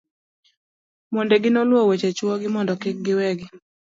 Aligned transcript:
mondegi 1.13 1.49
noluwo 1.51 1.83
weche 1.89 2.09
chuo 2.17 2.33
gi 2.41 2.49
mondo 2.55 2.73
kik 2.81 2.97
we 3.17 3.37
gi 3.37 3.47